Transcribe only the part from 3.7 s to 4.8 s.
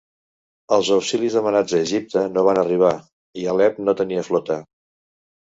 no tenia flota.